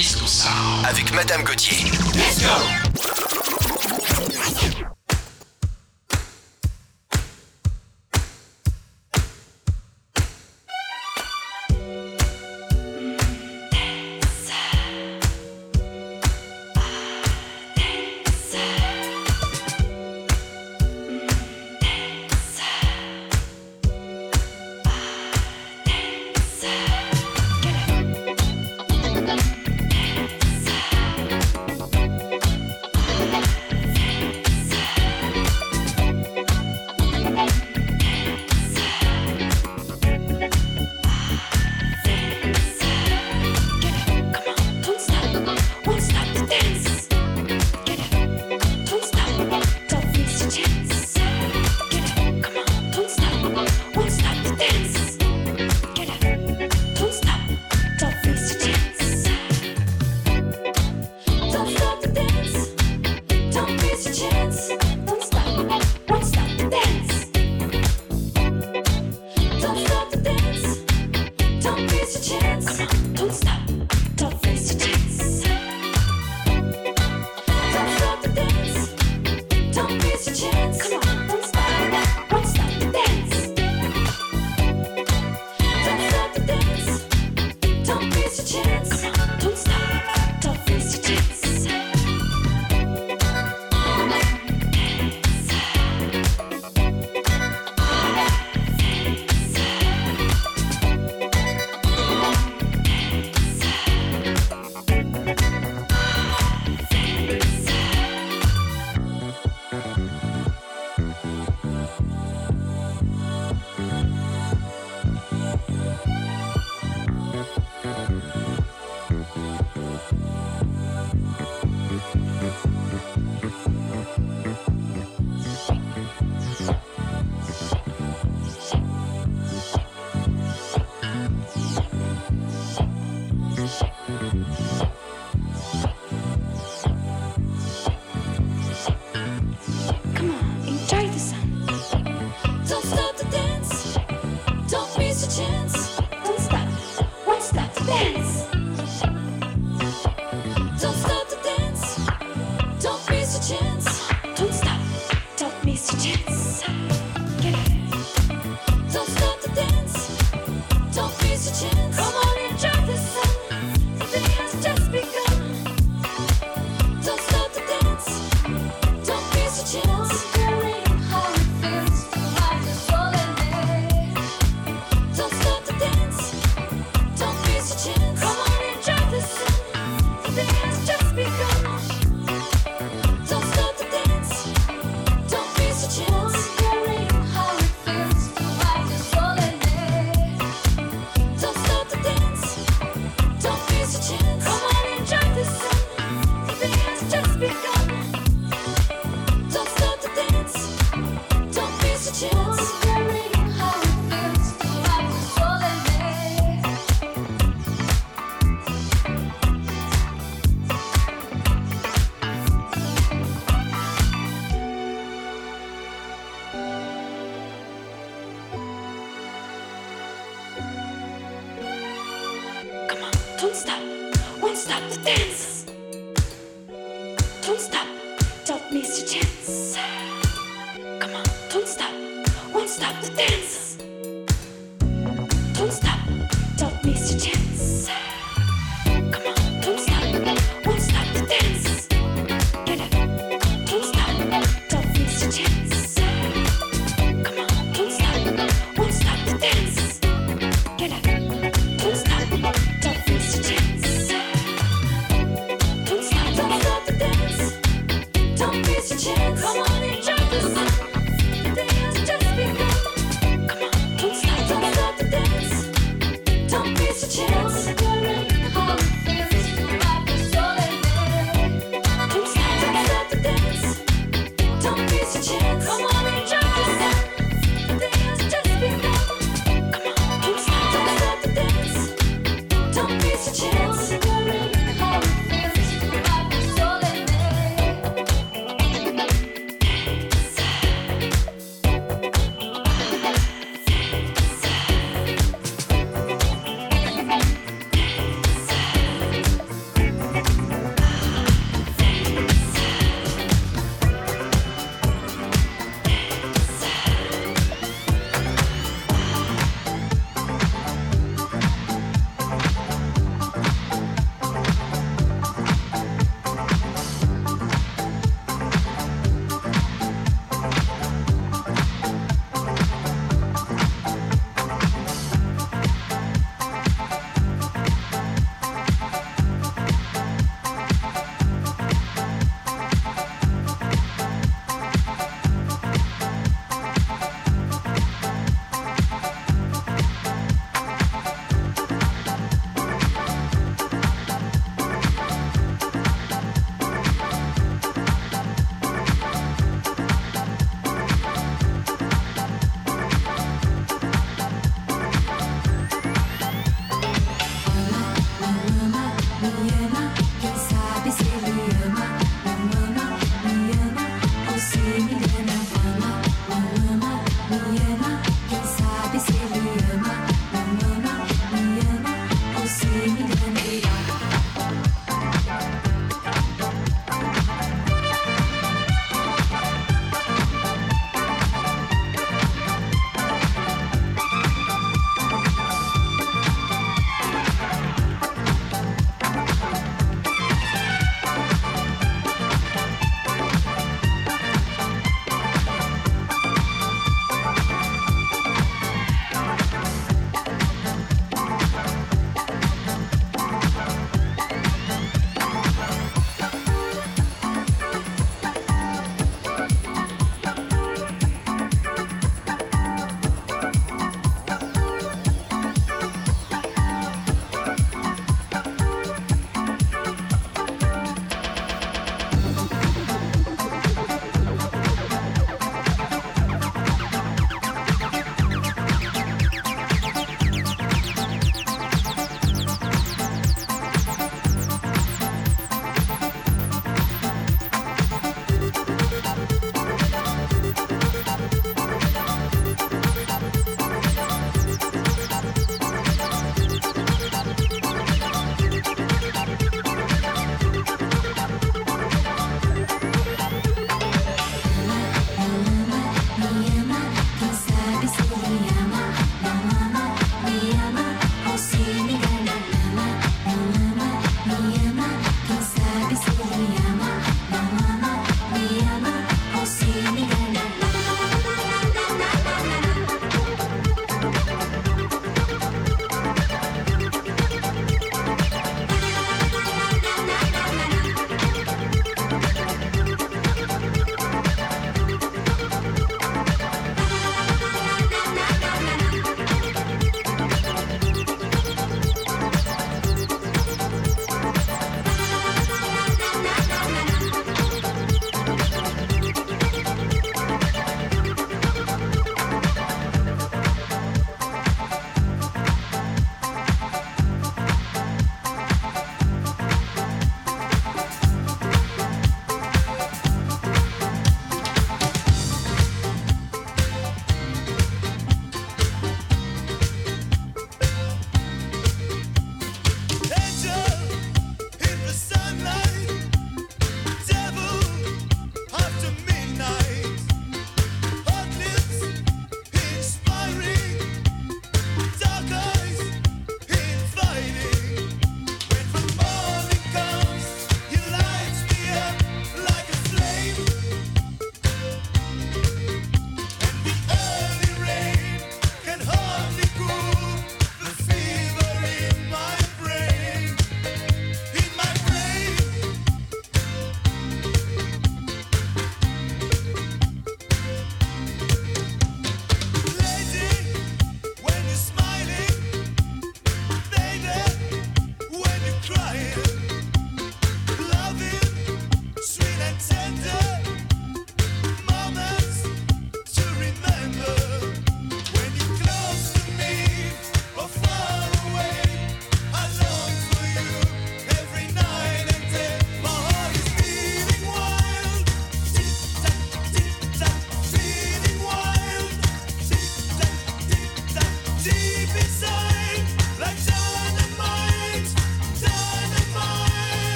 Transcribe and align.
Disco 0.00 0.26
Sound. 0.26 0.86
Avec 0.86 1.12
Madame 1.12 1.44
Gauthier. 1.44 1.90
Let's 2.14 2.40
go! 2.40 3.19